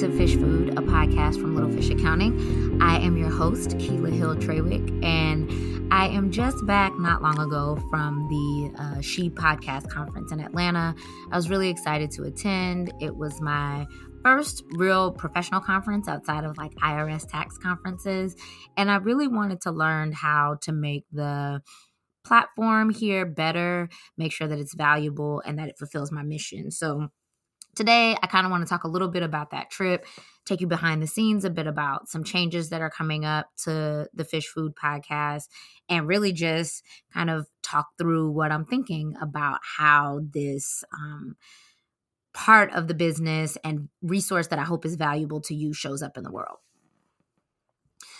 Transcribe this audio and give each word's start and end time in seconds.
to 0.00 0.16
Fish 0.16 0.34
Food, 0.34 0.70
a 0.78 0.82
podcast 0.82 1.38
from 1.38 1.54
Little 1.54 1.70
Fish 1.70 1.90
Accounting. 1.90 2.80
I 2.80 2.96
am 3.00 3.18
your 3.18 3.28
host, 3.28 3.78
Keela 3.78 4.08
Hill 4.08 4.34
Trawick, 4.34 5.04
and 5.04 5.92
I 5.92 6.06
am 6.08 6.30
just 6.30 6.64
back 6.64 6.98
not 6.98 7.20
long 7.20 7.38
ago 7.38 7.78
from 7.90 8.26
the 8.30 8.82
uh, 8.82 9.02
She 9.02 9.28
Podcast 9.28 9.90
Conference 9.90 10.32
in 10.32 10.40
Atlanta. 10.40 10.94
I 11.30 11.36
was 11.36 11.50
really 11.50 11.68
excited 11.68 12.10
to 12.12 12.22
attend. 12.22 12.90
It 12.98 13.14
was 13.14 13.42
my 13.42 13.86
first 14.24 14.64
real 14.70 15.12
professional 15.12 15.60
conference 15.60 16.08
outside 16.08 16.44
of 16.44 16.56
like 16.56 16.74
IRS 16.76 17.28
tax 17.30 17.58
conferences, 17.58 18.34
and 18.78 18.90
I 18.90 18.96
really 18.96 19.28
wanted 19.28 19.60
to 19.62 19.70
learn 19.70 20.12
how 20.12 20.56
to 20.62 20.72
make 20.72 21.04
the 21.12 21.60
platform 22.24 22.88
here 22.88 23.26
better, 23.26 23.90
make 24.16 24.32
sure 24.32 24.48
that 24.48 24.58
it's 24.58 24.74
valuable, 24.74 25.42
and 25.44 25.58
that 25.58 25.68
it 25.68 25.76
fulfills 25.78 26.10
my 26.10 26.22
mission. 26.22 26.70
So, 26.70 27.08
Today, 27.76 28.16
I 28.20 28.26
kind 28.26 28.44
of 28.44 28.50
want 28.50 28.64
to 28.64 28.68
talk 28.68 28.82
a 28.82 28.88
little 28.88 29.08
bit 29.08 29.22
about 29.22 29.52
that 29.52 29.70
trip, 29.70 30.04
take 30.44 30.60
you 30.60 30.66
behind 30.66 31.00
the 31.00 31.06
scenes 31.06 31.44
a 31.44 31.50
bit 31.50 31.68
about 31.68 32.08
some 32.08 32.24
changes 32.24 32.70
that 32.70 32.80
are 32.80 32.90
coming 32.90 33.24
up 33.24 33.48
to 33.64 34.08
the 34.12 34.24
Fish 34.24 34.48
Food 34.48 34.72
podcast, 34.74 35.44
and 35.88 36.08
really 36.08 36.32
just 36.32 36.82
kind 37.14 37.30
of 37.30 37.46
talk 37.62 37.86
through 37.96 38.32
what 38.32 38.50
I'm 38.50 38.64
thinking 38.64 39.14
about 39.22 39.60
how 39.78 40.20
this 40.32 40.82
um, 40.92 41.36
part 42.32 42.72
of 42.72 42.88
the 42.88 42.94
business 42.94 43.56
and 43.62 43.88
resource 44.02 44.48
that 44.48 44.58
I 44.58 44.64
hope 44.64 44.84
is 44.84 44.96
valuable 44.96 45.40
to 45.42 45.54
you 45.54 45.72
shows 45.72 46.02
up 46.02 46.16
in 46.16 46.24
the 46.24 46.32
world. 46.32 46.58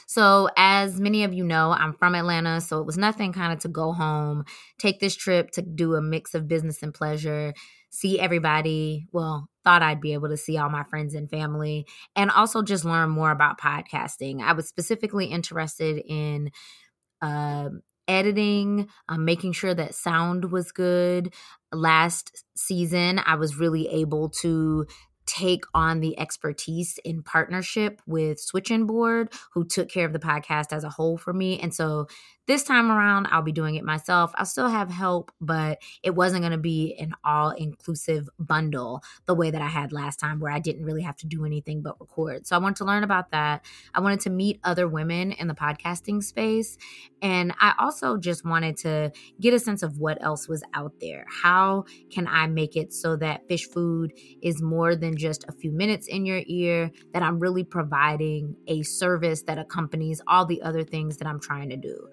So, 0.06 0.48
as 0.56 1.00
many 1.00 1.24
of 1.24 1.32
you 1.32 1.44
know, 1.44 1.72
I'm 1.72 1.92
from 1.92 2.14
Atlanta, 2.14 2.60
so 2.60 2.80
it 2.80 2.86
was 2.86 2.98
nothing 2.98 3.32
kind 3.32 3.52
of 3.52 3.58
to 3.60 3.68
go 3.68 3.92
home, 3.92 4.44
take 4.78 5.00
this 5.00 5.16
trip 5.16 5.50
to 5.52 5.62
do 5.62 5.94
a 5.96 6.02
mix 6.02 6.34
of 6.34 6.46
business 6.46 6.82
and 6.84 6.94
pleasure 6.94 7.52
see 7.90 8.18
everybody. 8.18 9.06
Well, 9.12 9.49
thought 9.64 9.82
I'd 9.82 10.00
be 10.00 10.14
able 10.14 10.28
to 10.28 10.36
see 10.36 10.56
all 10.56 10.70
my 10.70 10.84
friends 10.84 11.14
and 11.14 11.30
family 11.30 11.86
and 12.16 12.30
also 12.30 12.62
just 12.62 12.84
learn 12.84 13.10
more 13.10 13.30
about 13.30 13.60
podcasting. 13.60 14.40
I 14.40 14.52
was 14.52 14.68
specifically 14.68 15.26
interested 15.26 16.02
in 16.06 16.50
uh, 17.22 17.70
editing, 18.08 18.88
um, 19.08 19.24
making 19.24 19.52
sure 19.52 19.74
that 19.74 19.94
sound 19.94 20.50
was 20.50 20.72
good. 20.72 21.32
Last 21.72 22.44
season, 22.56 23.20
I 23.24 23.36
was 23.36 23.56
really 23.56 23.88
able 23.88 24.30
to 24.40 24.86
take 25.30 25.64
on 25.74 26.00
the 26.00 26.18
expertise 26.18 26.98
in 27.04 27.22
partnership 27.22 28.02
with 28.04 28.40
Switching 28.40 28.84
Board, 28.84 29.32
who 29.52 29.64
took 29.64 29.88
care 29.88 30.04
of 30.04 30.12
the 30.12 30.18
podcast 30.18 30.72
as 30.72 30.82
a 30.82 30.88
whole 30.88 31.16
for 31.16 31.32
me. 31.32 31.60
And 31.60 31.72
so 31.72 32.08
this 32.48 32.64
time 32.64 32.90
around, 32.90 33.28
I'll 33.30 33.42
be 33.42 33.52
doing 33.52 33.76
it 33.76 33.84
myself. 33.84 34.32
I'll 34.34 34.44
still 34.44 34.68
have 34.68 34.90
help, 34.90 35.30
but 35.40 35.78
it 36.02 36.16
wasn't 36.16 36.42
going 36.42 36.50
to 36.50 36.58
be 36.58 36.96
an 36.98 37.12
all 37.22 37.50
inclusive 37.50 38.28
bundle 38.40 39.04
the 39.26 39.34
way 39.34 39.52
that 39.52 39.62
I 39.62 39.68
had 39.68 39.92
last 39.92 40.18
time, 40.18 40.40
where 40.40 40.50
I 40.50 40.58
didn't 40.58 40.84
really 40.84 41.02
have 41.02 41.16
to 41.18 41.28
do 41.28 41.44
anything 41.44 41.80
but 41.80 42.00
record. 42.00 42.48
So 42.48 42.56
I 42.56 42.58
wanted 42.58 42.76
to 42.76 42.84
learn 42.86 43.04
about 43.04 43.30
that. 43.30 43.64
I 43.94 44.00
wanted 44.00 44.18
to 44.20 44.30
meet 44.30 44.58
other 44.64 44.88
women 44.88 45.30
in 45.30 45.46
the 45.46 45.54
podcasting 45.54 46.24
space. 46.24 46.76
And 47.22 47.54
I 47.60 47.74
also 47.78 48.16
just 48.16 48.44
wanted 48.44 48.76
to 48.78 49.12
get 49.40 49.54
a 49.54 49.60
sense 49.60 49.84
of 49.84 49.98
what 49.98 50.20
else 50.20 50.48
was 50.48 50.64
out 50.74 50.94
there. 51.00 51.26
How 51.42 51.84
can 52.10 52.26
I 52.26 52.48
make 52.48 52.74
it 52.74 52.92
so 52.92 53.14
that 53.16 53.46
fish 53.46 53.68
food 53.68 54.12
is 54.42 54.60
more 54.60 54.96
than 54.96 55.16
just 55.20 55.44
a 55.48 55.52
few 55.52 55.70
minutes 55.72 56.06
in 56.06 56.26
your 56.26 56.42
ear, 56.46 56.90
that 57.12 57.22
I'm 57.22 57.38
really 57.38 57.64
providing 57.64 58.56
a 58.66 58.82
service 58.82 59.42
that 59.42 59.58
accompanies 59.58 60.20
all 60.26 60.46
the 60.46 60.62
other 60.62 60.82
things 60.82 61.18
that 61.18 61.28
I'm 61.28 61.40
trying 61.40 61.70
to 61.70 61.76
do? 61.76 62.08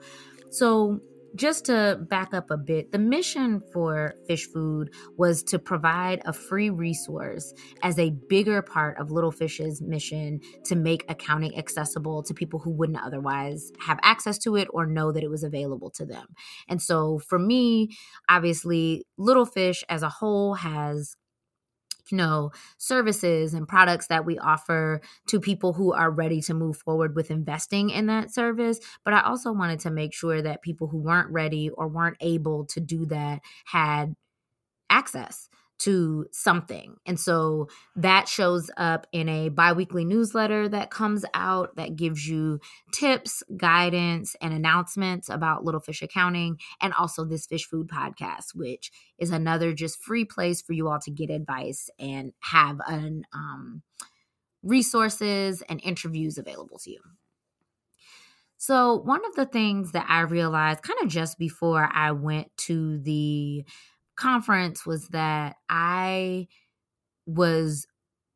So, 0.49 1.01
just 1.35 1.65
to 1.65 1.99
back 2.09 2.33
up 2.33 2.49
a 2.49 2.57
bit, 2.57 2.91
the 2.91 2.97
mission 2.99 3.61
for 3.71 4.15
Fish 4.27 4.47
Food 4.47 4.93
was 5.17 5.43
to 5.43 5.59
provide 5.59 6.21
a 6.25 6.33
free 6.33 6.69
resource 6.69 7.53
as 7.83 7.99
a 7.99 8.09
bigger 8.09 8.61
part 8.61 8.97
of 8.97 9.11
Little 9.11 9.31
Fish's 9.31 9.81
mission 9.81 10.39
to 10.65 10.75
make 10.75 11.05
accounting 11.09 11.55
accessible 11.57 12.23
to 12.23 12.33
people 12.33 12.59
who 12.59 12.71
wouldn't 12.71 12.99
otherwise 13.03 13.71
have 13.79 13.99
access 14.01 14.37
to 14.39 14.55
it 14.55 14.67
or 14.71 14.85
know 14.85 15.11
that 15.11 15.23
it 15.23 15.29
was 15.29 15.43
available 15.43 15.91
to 15.91 16.05
them. 16.05 16.27
And 16.67 16.81
so 16.81 17.19
for 17.19 17.37
me, 17.37 17.95
obviously, 18.29 19.05
Little 19.17 19.45
Fish 19.45 19.83
as 19.89 20.01
a 20.01 20.09
whole 20.09 20.55
has 20.55 21.15
you 22.11 22.17
know 22.17 22.51
services 22.77 23.53
and 23.53 23.67
products 23.67 24.07
that 24.07 24.25
we 24.25 24.37
offer 24.39 25.01
to 25.27 25.39
people 25.39 25.73
who 25.73 25.93
are 25.93 26.11
ready 26.11 26.41
to 26.41 26.53
move 26.53 26.77
forward 26.77 27.15
with 27.15 27.31
investing 27.31 27.89
in 27.89 28.07
that 28.07 28.31
service. 28.33 28.79
But 29.03 29.13
i 29.13 29.21
also 29.21 29.51
wanted 29.51 29.79
to 29.81 29.91
make 29.91 30.13
sure 30.13 30.41
that 30.41 30.61
people 30.61 30.87
who 30.87 30.97
weren't 30.97 31.29
ready 31.31 31.69
or 31.69 31.87
weren't 31.87 32.17
able 32.21 32.65
to 32.67 32.79
do 32.79 33.05
that 33.07 33.41
had 33.65 34.15
access 34.89 35.49
to 35.79 36.25
something. 36.31 36.95
And 37.05 37.19
so 37.19 37.67
that 37.95 38.27
shows 38.27 38.71
up 38.77 39.07
in 39.11 39.29
a 39.29 39.49
biweekly 39.49 40.05
newsletter 40.05 40.67
that 40.69 40.89
comes 40.89 41.23
out 41.33 41.75
that 41.75 41.95
gives 41.95 42.27
you 42.27 42.59
tips, 42.93 43.43
guidance, 43.55 44.35
and 44.41 44.53
announcements 44.53 45.29
about 45.29 45.63
Little 45.63 45.79
Fish 45.79 46.01
Accounting, 46.01 46.57
and 46.81 46.93
also 46.93 47.25
this 47.25 47.45
Fish 47.45 47.65
Food 47.65 47.87
podcast, 47.87 48.55
which 48.55 48.91
is 49.19 49.29
another 49.29 49.73
just 49.73 50.01
free 50.01 50.25
place 50.25 50.61
for 50.61 50.73
you 50.73 50.87
all 50.89 50.99
to 50.99 51.11
get 51.11 51.29
advice 51.29 51.89
and 51.99 52.33
have 52.39 52.79
an 52.87 53.23
um, 53.33 53.83
resources 54.63 55.61
and 55.69 55.81
interviews 55.83 56.37
available 56.37 56.79
to 56.79 56.91
you. 56.91 56.99
So, 58.59 58.95
one 58.95 59.23
of 59.23 59.35
the 59.35 59.45
things 59.45 59.91
that 59.91 60.07
I 60.09 60.21
realized 60.21 60.81
kind 60.81 60.99
of 61.03 61.09
just 61.09 61.37
before 61.37 61.87
I 61.93 62.11
went 62.11 62.55
to 62.57 62.97
the 62.97 63.63
conference 64.17 64.85
was 64.85 65.09
that 65.09 65.55
I 65.69 66.47
was 67.25 67.87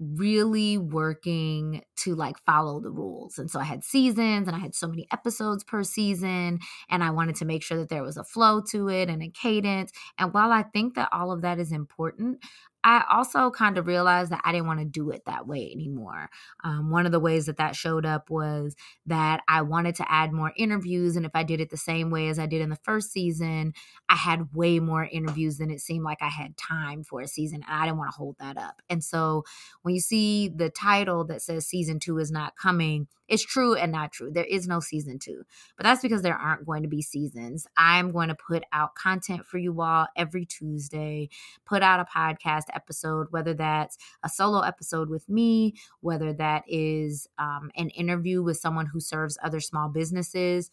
really 0.02 0.80
working 0.80 1.84
to 1.96 2.16
like 2.16 2.38
follow 2.40 2.80
the 2.80 2.90
rules. 2.90 3.38
And 3.38 3.52
so 3.52 3.60
I 3.60 3.64
had 3.64 3.84
seasons 3.84 4.48
and 4.48 4.56
I 4.56 4.60
had 4.60 4.74
so 4.74 4.88
many 4.88 5.08
episodes 5.12 5.64
per 5.64 5.84
season 5.84 6.60
and 6.90 7.04
I 7.04 7.12
wanted 7.12 7.36
to 7.36 7.46
make 7.46 7.62
sure 7.62 7.78
that 7.78 7.90
there 7.90 8.02
was 8.02 8.18
a 8.18 8.24
flow 8.24 8.62
to 8.72 8.90
it 8.90 9.10
and 9.10 9.22
a 9.22 9.30
cadence. 9.30 9.92
And 10.18 10.34
while 10.34 10.52
I 10.52 10.64
think 10.64 10.96
that 10.96 11.10
all 11.12 11.32
of 11.32 11.44
that 11.44 11.60
is 11.60 11.72
important, 11.72 12.44
I 12.84 13.04
also 13.12 13.52
kind 13.52 13.78
of 13.78 13.88
realized 13.88 14.32
that 14.32 14.42
I 14.44 14.52
didn't 14.52 14.68
want 14.68 14.80
to 14.80 14.86
do 14.86 15.12
it 15.12 15.24
that 15.26 15.48
way 15.48 15.72
anymore. 15.72 16.30
Um, 16.64 16.90
one 16.90 17.06
of 17.06 17.12
the 17.12 17.20
ways 17.20 17.46
that 17.46 17.58
that 17.58 17.76
showed 17.76 18.06
up 18.06 18.30
was 18.30 18.76
that 19.06 19.42
I 19.48 19.62
wanted 19.62 19.96
to 19.96 20.12
add 20.12 20.32
more 20.32 20.52
interviews. 20.56 21.16
And 21.16 21.26
if 21.26 21.32
I 21.36 21.44
did 21.44 21.62
it 21.62 21.70
the 21.70 21.78
same 21.78 22.10
way 22.10 22.30
as 22.30 22.40
I 22.40 22.48
did 22.48 22.62
in 22.62 22.70
the 22.70 22.80
first 22.84 23.12
season, 23.12 23.74
I 24.10 24.16
had 24.16 24.54
way 24.54 24.80
more 24.80 25.06
interviews 25.06 25.58
than 25.58 25.70
it 25.70 25.82
seemed 25.82 26.04
like 26.04 26.22
I 26.22 26.30
had 26.30 26.58
time 26.58 27.04
for 27.04 27.22
a 27.22 27.28
season. 27.28 27.64
And 27.68 27.82
I 27.82 27.86
didn't 27.86 28.00
want 28.00 28.12
to 28.12 28.18
hold 28.18 28.36
that 28.40 28.58
up. 28.58 28.82
And 28.90 29.04
so 29.04 29.44
when 29.84 29.94
you 29.94 30.02
see 30.02 30.50
the 30.50 30.70
title 30.70 31.24
that 31.26 31.42
says 31.42 31.68
season 31.68 32.00
two 32.00 32.18
is 32.18 32.32
not 32.32 32.56
coming, 32.56 33.08
it's 33.32 33.42
true 33.42 33.76
and 33.76 33.94
not 33.94 34.12
true. 34.12 34.30
There 34.30 34.44
is 34.44 34.68
no 34.68 34.82
season 34.82 35.18
two, 35.18 35.46
but 35.78 35.86
that's 35.86 36.02
because 36.02 36.22
there 36.22 36.36
aren't 36.36 36.66
going 36.66 36.84
to 36.84 36.90
be 36.90 37.02
seasons. 37.02 37.66
I'm 37.78 38.12
going 38.12 38.28
to 38.28 38.36
put 38.36 38.64
out 38.74 38.94
content 38.96 39.46
for 39.46 39.58
you 39.58 39.82
all 39.82 40.08
every 40.18 40.46
Tuesday, 40.46 41.30
put 41.66 41.82
out 41.82 42.02
a 42.02 42.06
podcast 42.06 42.66
episode, 42.74 43.28
whether 43.30 43.54
that's 43.54 43.98
a 44.22 44.28
solo 44.28 44.60
episode 44.60 45.10
with 45.10 45.30
me, 45.30 45.76
whether 46.02 46.34
that 46.34 46.64
is 46.68 47.26
um, 47.38 47.72
an 47.78 47.90
interview 47.92 48.44
with 48.44 48.58
someone 48.58 48.88
who 48.88 49.00
serves 49.00 49.38
other 49.42 49.62
small 49.62 49.88
businesses. 49.88 50.70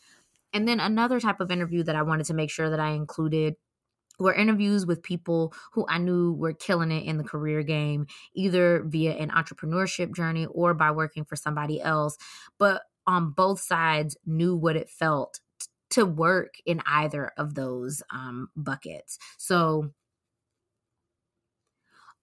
And 0.52 0.66
then 0.66 0.80
another 0.80 1.20
type 1.20 1.38
of 1.40 1.52
interview 1.52 1.84
that 1.84 1.94
I 1.94 2.02
wanted 2.02 2.26
to 2.26 2.34
make 2.34 2.50
sure 2.50 2.70
that 2.70 2.80
I 2.80 2.90
included 2.90 3.54
were 4.18 4.34
interviews 4.34 4.86
with 4.86 5.02
people 5.02 5.52
who 5.72 5.86
I 5.88 5.98
knew 5.98 6.32
were 6.32 6.52
killing 6.52 6.90
it 6.90 7.04
in 7.04 7.18
the 7.18 7.24
career 7.24 7.62
game, 7.62 8.06
either 8.34 8.82
via 8.84 9.12
an 9.12 9.30
entrepreneurship 9.30 10.14
journey 10.14 10.46
or 10.46 10.74
by 10.74 10.90
working 10.90 11.24
for 11.24 11.36
somebody 11.36 11.80
else, 11.80 12.16
but 12.58 12.82
on 13.06 13.30
both 13.30 13.60
sides 13.60 14.16
knew 14.26 14.54
what 14.54 14.76
it 14.76 14.90
felt 14.90 15.40
to 15.90 16.04
work 16.04 16.54
in 16.66 16.82
either 16.86 17.32
of 17.38 17.54
those 17.54 18.02
um, 18.12 18.48
buckets. 18.56 19.18
So 19.38 19.90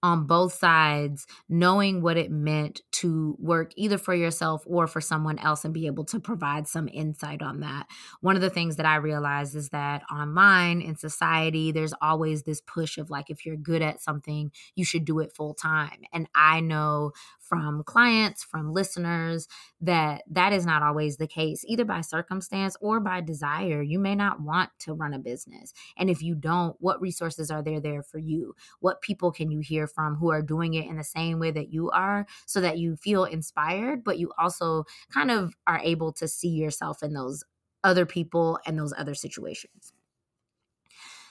on 0.02 0.26
both 0.26 0.52
sides, 0.52 1.26
knowing 1.48 2.02
what 2.02 2.16
it 2.16 2.30
meant 2.30 2.82
to 2.92 3.36
work 3.38 3.72
either 3.76 3.98
for 3.98 4.14
yourself 4.14 4.62
or 4.66 4.86
for 4.86 5.00
someone 5.00 5.38
else 5.38 5.64
and 5.64 5.74
be 5.74 5.86
able 5.86 6.04
to 6.04 6.20
provide 6.20 6.68
some 6.68 6.88
insight 6.92 7.42
on 7.42 7.60
that. 7.60 7.86
One 8.20 8.36
of 8.36 8.42
the 8.42 8.50
things 8.50 8.76
that 8.76 8.86
I 8.86 8.96
realize 8.96 9.54
is 9.54 9.70
that 9.70 10.02
online 10.12 10.80
in 10.80 10.96
society, 10.96 11.72
there's 11.72 11.94
always 12.00 12.42
this 12.42 12.60
push 12.60 12.98
of 12.98 13.10
like, 13.10 13.30
if 13.30 13.44
you're 13.44 13.56
good 13.56 13.82
at 13.82 14.00
something, 14.00 14.52
you 14.74 14.84
should 14.84 15.04
do 15.04 15.18
it 15.18 15.32
full 15.32 15.54
time. 15.54 16.02
And 16.12 16.28
I 16.34 16.60
know 16.60 17.12
from 17.40 17.84
clients, 17.84 18.42
from 18.42 18.72
listeners, 18.72 19.46
that 19.80 20.22
that 20.28 20.52
is 20.52 20.66
not 20.66 20.82
always 20.82 21.16
the 21.16 21.28
case, 21.28 21.64
either 21.66 21.84
by 21.84 22.00
circumstance 22.00 22.76
or 22.80 22.98
by 22.98 23.20
desire. 23.20 23.82
You 23.82 23.98
may 23.98 24.14
not 24.14 24.40
want 24.40 24.70
to 24.80 24.94
run 24.94 25.14
a 25.14 25.18
business. 25.18 25.72
And 25.96 26.10
if 26.10 26.22
you 26.22 26.34
don't, 26.34 26.76
what 26.80 27.00
resources 27.00 27.50
are 27.50 27.62
there 27.62 27.80
there 27.80 28.02
for 28.02 28.18
you? 28.18 28.54
What 28.80 29.00
people 29.00 29.30
can 29.30 29.50
you 29.50 29.60
hear 29.60 29.85
from 29.86 30.16
who 30.16 30.30
are 30.30 30.42
doing 30.42 30.74
it 30.74 30.86
in 30.86 30.96
the 30.96 31.04
same 31.04 31.38
way 31.38 31.50
that 31.50 31.72
you 31.72 31.90
are 31.90 32.26
so 32.46 32.60
that 32.60 32.78
you 32.78 32.96
feel 32.96 33.24
inspired, 33.24 34.04
but 34.04 34.18
you 34.18 34.32
also 34.38 34.84
kind 35.12 35.30
of 35.30 35.54
are 35.66 35.80
able 35.82 36.12
to 36.14 36.28
see 36.28 36.48
yourself 36.48 37.02
in 37.02 37.12
those 37.12 37.44
other 37.84 38.06
people 38.06 38.58
and 38.66 38.78
those 38.78 38.94
other 38.96 39.14
situations? 39.14 39.92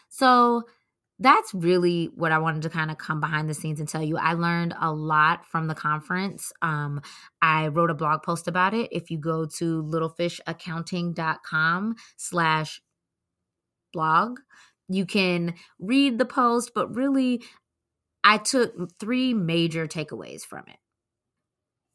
So, 0.09 0.63
that's 1.19 1.53
really 1.53 2.09
what 2.15 2.33
I 2.33 2.39
wanted 2.39 2.63
to 2.63 2.69
kind 2.69 2.89
of 2.91 2.97
come 2.97 3.21
behind 3.21 3.49
the 3.49 3.53
scenes 3.53 3.79
and 3.79 3.87
tell 3.87 4.03
you. 4.03 4.17
I 4.17 4.33
learned 4.33 4.75
a 4.79 4.91
lot 4.91 5.45
from 5.45 5.67
the 5.67 5.75
conference. 5.75 6.51
Um, 6.61 7.01
I 7.41 7.67
wrote 7.67 7.89
a 7.89 7.93
blog 7.93 8.23
post 8.23 8.49
about 8.49 8.73
it. 8.73 8.89
If 8.91 9.09
you 9.09 9.17
go 9.17 9.45
to 9.45 9.83
littlefishaccounting.com 9.83 11.95
slash 12.17 12.81
blog, 13.93 14.39
you 14.89 15.05
can 15.05 15.53
read 15.79 16.17
the 16.17 16.25
post, 16.25 16.71
but 16.75 16.93
really, 16.93 17.41
I 18.25 18.39
took 18.39 18.73
three 18.99 19.35
major 19.35 19.85
takeaways 19.85 20.41
from 20.41 20.63
it. 20.67 20.77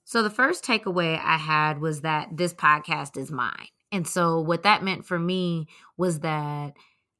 So, 0.04 0.22
the 0.22 0.30
first 0.30 0.64
takeaway 0.64 1.20
I 1.20 1.36
had 1.36 1.80
was 1.80 2.02
that 2.02 2.36
this 2.36 2.54
podcast 2.54 3.16
is 3.16 3.30
mine. 3.30 3.68
And 3.92 4.06
so, 4.06 4.40
what 4.40 4.62
that 4.62 4.84
meant 4.84 5.04
for 5.04 5.18
me 5.18 5.66
was 5.96 6.20
that 6.20 6.72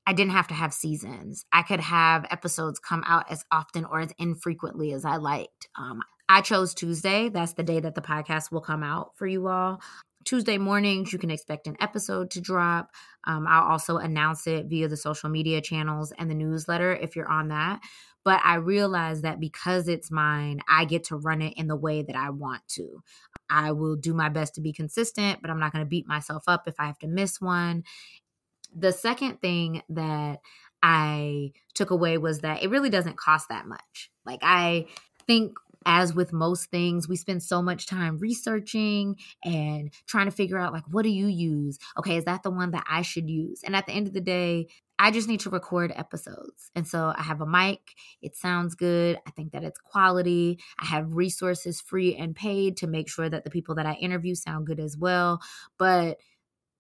I 0.07 0.13
didn't 0.13 0.33
have 0.33 0.49
to 0.49 0.55
have 0.55 0.73
seasons. 0.73 1.45
I 1.53 1.63
could 1.63 1.81
have 1.81 2.27
episodes 2.31 2.79
come 2.79 3.03
out 3.07 3.31
as 3.31 3.45
often 3.53 3.85
or 3.85 4.01
as 4.01 4.13
infrequently 4.19 4.93
as 4.93 5.05
I 5.05 5.17
liked. 5.17 5.69
Um, 5.77 6.03
I 6.29 6.41
chose 6.41 6.75
Tuesday. 6.75 7.29
That's 7.29 7.55
the 7.55 7.65
day 7.65 7.81
that 7.81 7.97
the 7.97 8.01
podcast 8.01 8.53
will 8.53 8.61
come 8.61 8.85
out 8.85 9.17
for 9.17 9.27
you 9.27 9.49
all. 9.49 9.81
Tuesday 10.25 10.59
mornings, 10.59 11.13
you 11.13 11.19
can 11.19 11.31
expect 11.31 11.67
an 11.67 11.77
episode 11.81 12.31
to 12.33 12.41
drop. 12.41 12.91
Um, 13.25 13.47
I'll 13.49 13.71
also 13.71 13.97
announce 13.97 14.47
it 14.47 14.67
via 14.67 14.87
the 14.87 14.97
social 14.97 15.31
media 15.31 15.61
channels 15.61 16.13
and 16.19 16.31
the 16.31 16.35
newsletter 16.35 16.95
if 16.95 17.17
you're 17.17 17.31
on 17.31 17.49
that. 17.49 17.81
But 18.25 18.41
I 18.45 18.57
realize 18.57 19.23
that 19.23 19.41
because 19.41 19.89
it's 19.89 20.11
mine, 20.11 20.61
I 20.69 20.85
get 20.85 21.05
to 21.05 21.17
run 21.17 21.41
it 21.41 21.55
in 21.57 21.69
the 21.69 21.77
way 21.77 22.03
that 22.03 22.17
I 22.17 22.31
want 22.31 22.67
to. 22.75 23.03
I 23.49 23.73
will 23.73 23.97
do 23.97 24.13
my 24.13 24.29
best 24.29 24.55
to 24.57 24.61
be 24.61 24.73
consistent, 24.73 25.41
but 25.41 25.51
I'm 25.51 25.59
not 25.59 25.73
going 25.73 25.85
to 25.85 25.89
beat 25.89 26.07
myself 26.07 26.45
up 26.47 26.69
if 26.69 26.75
I 26.79 26.87
have 26.87 26.99
to 27.01 27.09
miss 27.09 27.41
one 27.41 27.85
the 28.75 28.93
second 28.93 29.41
thing 29.41 29.83
that 29.91 30.41
I 30.83 31.53
took 31.75 31.91
away 31.91 32.19
was 32.19 32.41
that 32.41 32.63
it 32.63 32.71
really 32.71 32.91
doesn't 32.91 33.19
cost 33.19 33.49
that 33.49 33.67
much. 33.67 34.11
Like, 34.25 34.41
I 34.43 34.87
think 35.27 35.53
as 35.87 36.15
with 36.15 36.33
most 36.33 36.71
things, 36.71 37.09
we 37.09 37.17
spend 37.17 37.43
so 37.43 37.63
much 37.63 37.87
time 37.87 38.19
researching 38.19 39.17
and 39.43 39.91
trying 40.07 40.27
to 40.27 40.31
figure 40.31 40.59
out, 40.59 40.73
like, 40.73 40.85
what 40.91 41.03
do 41.03 41.09
you 41.09 41.27
use? 41.27 41.79
Okay, 41.99 42.17
is 42.17 42.25
that 42.25 42.43
the 42.43 42.51
one 42.51 42.71
that 42.73 42.85
I 42.89 43.03
should 43.03 43.29
use? 43.31 43.63
And 43.65 43.75
at 43.75 43.87
the 43.87 43.93
end 43.93 44.07
of 44.07 44.13
the 44.13 44.21
day, 44.21 44.69
I 45.03 45.11
just 45.11 45.29
need 45.29 45.41
to 45.41 45.51
record 45.51 45.95
episodes. 45.97 46.71
And 46.75 46.87
so 46.87 47.15
I 47.17 47.23
have 47.23 47.41
a 47.41 47.47
mic. 47.47 47.81
It 48.21 48.37
sounds 48.37 48.75
good. 48.75 49.19
I 49.27 49.31
think 49.31 49.53
that 49.53 49.65
it's 49.65 49.81
quality. 49.81 50.61
I 50.79 50.85
have 50.85 51.17
resources 51.17 51.81
free 51.81 52.15
and 52.15 52.37
paid 52.37 52.77
to 52.77 52.87
make 52.87 53.09
sure 53.09 53.31
that 53.31 53.45
the 53.45 53.51
people 53.51 53.75
that 53.77 53.87
I 53.87 53.95
interview 53.95 54.35
sound 54.35 54.67
good 54.67 54.79
as 54.79 54.99
well. 54.99 55.41
But 55.79 56.19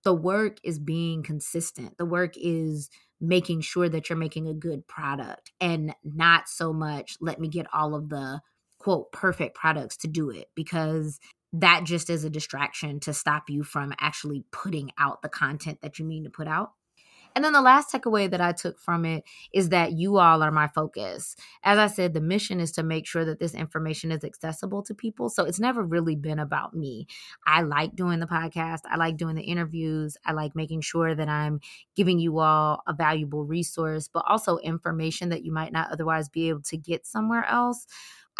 the 0.04 0.12
work 0.12 0.58
is 0.62 0.78
being 0.78 1.22
consistent. 1.22 1.96
The 1.96 2.04
work 2.04 2.34
is 2.36 2.90
making 3.22 3.62
sure 3.62 3.88
that 3.88 4.10
you're 4.10 4.18
making 4.18 4.48
a 4.48 4.54
good 4.54 4.86
product 4.86 5.52
and 5.58 5.94
not 6.04 6.46
so 6.48 6.74
much 6.74 7.16
let 7.20 7.40
me 7.40 7.48
get 7.48 7.66
all 7.72 7.94
of 7.94 8.10
the 8.10 8.40
quote 8.78 9.12
perfect 9.12 9.54
products 9.54 9.96
to 9.98 10.08
do 10.08 10.30
it 10.30 10.48
because 10.54 11.20
that 11.52 11.84
just 11.84 12.10
is 12.10 12.24
a 12.24 12.30
distraction 12.30 13.00
to 13.00 13.12
stop 13.14 13.48
you 13.48 13.62
from 13.62 13.92
actually 13.98 14.44
putting 14.52 14.90
out 14.98 15.22
the 15.22 15.28
content 15.28 15.78
that 15.80 15.98
you 15.98 16.04
mean 16.04 16.24
to 16.24 16.30
put 16.30 16.46
out. 16.46 16.72
And 17.34 17.44
then 17.44 17.52
the 17.52 17.60
last 17.62 17.92
takeaway 17.92 18.30
that 18.30 18.40
I 18.40 18.52
took 18.52 18.78
from 18.78 19.04
it 19.04 19.24
is 19.52 19.68
that 19.70 19.92
you 19.92 20.18
all 20.18 20.42
are 20.42 20.50
my 20.50 20.68
focus. 20.68 21.36
As 21.62 21.78
I 21.78 21.86
said, 21.86 22.12
the 22.12 22.20
mission 22.20 22.60
is 22.60 22.72
to 22.72 22.82
make 22.82 23.06
sure 23.06 23.24
that 23.24 23.38
this 23.38 23.54
information 23.54 24.10
is 24.10 24.24
accessible 24.24 24.82
to 24.84 24.94
people. 24.94 25.28
So 25.28 25.44
it's 25.44 25.60
never 25.60 25.82
really 25.82 26.16
been 26.16 26.38
about 26.38 26.74
me. 26.74 27.06
I 27.46 27.62
like 27.62 27.94
doing 27.94 28.20
the 28.20 28.26
podcast, 28.26 28.80
I 28.90 28.96
like 28.96 29.16
doing 29.16 29.36
the 29.36 29.42
interviews, 29.42 30.16
I 30.24 30.32
like 30.32 30.56
making 30.56 30.80
sure 30.80 31.14
that 31.14 31.28
I'm 31.28 31.60
giving 31.94 32.18
you 32.18 32.38
all 32.40 32.82
a 32.86 32.92
valuable 32.92 33.44
resource, 33.44 34.08
but 34.08 34.24
also 34.28 34.58
information 34.58 35.28
that 35.28 35.44
you 35.44 35.52
might 35.52 35.72
not 35.72 35.90
otherwise 35.92 36.28
be 36.28 36.48
able 36.48 36.62
to 36.62 36.76
get 36.76 37.06
somewhere 37.06 37.44
else. 37.44 37.86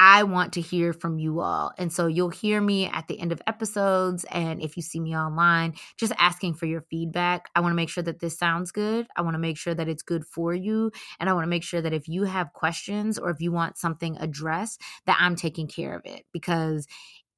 I 0.03 0.23
want 0.23 0.55
to 0.55 0.63
hear 0.63 0.95
from 0.95 1.19
you 1.19 1.41
all. 1.41 1.73
And 1.77 1.93
so 1.93 2.07
you'll 2.07 2.31
hear 2.31 2.59
me 2.59 2.87
at 2.87 3.07
the 3.07 3.21
end 3.21 3.33
of 3.33 3.43
episodes. 3.47 4.25
And 4.31 4.63
if 4.63 4.79
you 4.79 4.83
see 4.83 4.99
me 4.99 5.15
online, 5.15 5.75
just 5.99 6.15
asking 6.19 6.55
for 6.55 6.65
your 6.65 6.81
feedback. 6.81 7.51
I 7.55 7.61
want 7.61 7.73
to 7.73 7.77
make 7.77 7.91
sure 7.91 8.03
that 8.05 8.19
this 8.19 8.39
sounds 8.39 8.73
good. 8.73 9.07
I 9.15 9.21
want 9.21 9.35
to 9.35 9.39
make 9.39 9.59
sure 9.59 9.75
that 9.75 9.89
it's 9.89 10.03
good 10.03 10.25
for 10.25 10.55
you. 10.55 10.91
And 11.21 11.29
I 11.29 11.35
want 11.35 11.45
to 11.45 11.51
make 11.51 11.63
sure 11.63 11.83
that 11.83 11.93
if 11.93 12.09
you 12.09 12.25
have 12.25 12.55
questions 12.55 13.19
or 13.19 13.29
if 13.29 13.43
you 13.43 13.53
want 13.53 13.77
something 13.77 14.17
addressed, 14.17 14.81
that 15.05 15.19
I'm 15.21 15.37
taking 15.37 15.69
care 15.69 15.95
of 15.95 16.01
it. 16.07 16.25
Because 16.33 16.87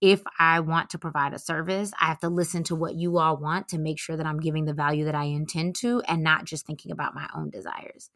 if 0.00 0.22
I 0.38 0.60
want 0.60 0.90
to 0.90 0.98
provide 0.98 1.34
a 1.34 1.40
service, 1.40 1.90
I 2.00 2.06
have 2.06 2.20
to 2.20 2.28
listen 2.28 2.62
to 2.64 2.76
what 2.76 2.94
you 2.94 3.18
all 3.18 3.36
want 3.38 3.66
to 3.70 3.78
make 3.78 3.98
sure 3.98 4.16
that 4.16 4.26
I'm 4.26 4.38
giving 4.38 4.66
the 4.66 4.72
value 4.72 5.06
that 5.06 5.16
I 5.16 5.24
intend 5.24 5.74
to 5.76 6.00
and 6.06 6.22
not 6.22 6.44
just 6.44 6.64
thinking 6.64 6.92
about 6.92 7.12
my 7.12 7.28
own 7.36 7.50
desires. 7.50 8.08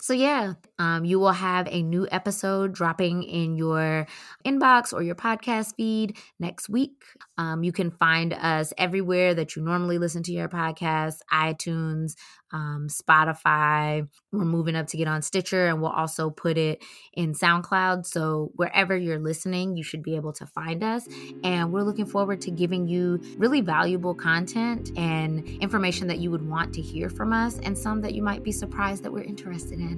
So, 0.00 0.12
yeah, 0.12 0.54
um, 0.78 1.06
you 1.06 1.18
will 1.18 1.32
have 1.32 1.66
a 1.70 1.82
new 1.82 2.06
episode 2.10 2.74
dropping 2.74 3.22
in 3.22 3.56
your 3.56 4.06
inbox 4.44 4.92
or 4.92 5.02
your 5.02 5.14
podcast 5.14 5.76
feed 5.76 6.18
next 6.38 6.68
week. 6.68 7.02
Um, 7.38 7.64
you 7.64 7.72
can 7.72 7.90
find 7.90 8.34
us 8.34 8.74
everywhere 8.76 9.34
that 9.34 9.56
you 9.56 9.62
normally 9.62 9.96
listen 9.96 10.22
to 10.24 10.32
your 10.32 10.48
podcast 10.48 11.20
iTunes, 11.32 12.12
um, 12.52 12.88
Spotify. 12.88 14.06
We're 14.30 14.44
moving 14.44 14.76
up 14.76 14.88
to 14.88 14.98
get 14.98 15.08
on 15.08 15.22
Stitcher, 15.22 15.68
and 15.68 15.80
we'll 15.80 15.90
also 15.90 16.28
put 16.28 16.58
it 16.58 16.84
in 17.14 17.32
SoundCloud. 17.32 18.04
So 18.04 18.52
wherever 18.56 18.94
you're 18.94 19.18
listening, 19.18 19.76
you 19.76 19.82
should 19.82 20.02
be 20.02 20.16
able 20.16 20.34
to 20.34 20.46
find 20.46 20.84
us. 20.84 21.08
And 21.42 21.72
we're 21.72 21.82
looking 21.82 22.06
forward 22.06 22.42
to 22.42 22.50
giving 22.50 22.86
you 22.88 23.20
really 23.38 23.62
valuable 23.62 24.14
content 24.14 24.90
and 24.96 25.48
information 25.62 26.08
that 26.08 26.18
you 26.18 26.30
would 26.30 26.46
want 26.46 26.74
to 26.74 26.82
hear 26.82 27.08
from 27.08 27.32
us, 27.32 27.58
and 27.62 27.76
some 27.76 28.02
that 28.02 28.14
you 28.14 28.22
might 28.22 28.42
be 28.44 28.52
surprised 28.52 29.02
that 29.04 29.12
we're 29.12 29.22
interested 29.22 29.80
in. 29.80 29.93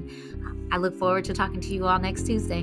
I 0.72 0.78
look 0.78 0.96
forward 0.96 1.24
to 1.26 1.34
talking 1.34 1.60
to 1.60 1.74
you 1.74 1.86
all 1.86 1.98
next 1.98 2.26
Tuesday. 2.26 2.62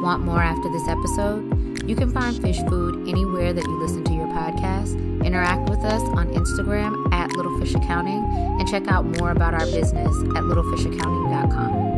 Want 0.00 0.22
more 0.24 0.42
after 0.42 0.70
this 0.70 0.88
episode? 0.88 1.60
You 1.88 1.96
can 1.96 2.10
find 2.10 2.40
fish 2.40 2.58
food 2.68 3.08
anywhere 3.08 3.52
that 3.52 3.64
you 3.64 3.82
listen 3.82 4.04
to 4.04 4.12
your 4.12 4.28
podcast. 4.28 4.94
Interact 5.24 5.68
with 5.68 5.80
us 5.80 6.02
on 6.16 6.28
Instagram 6.32 7.12
at 7.12 7.36
Little 7.36 7.58
Fish 7.58 7.74
Accounting 7.74 8.24
and 8.58 8.68
check 8.68 8.88
out 8.88 9.04
more 9.18 9.30
about 9.30 9.54
our 9.54 9.66
business 9.66 10.16
at 10.36 10.44
littlefishaccounting.com. 10.44 11.89